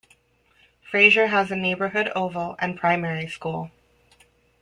[0.89, 3.69] Fraser has a neighbourhood oval and primary school.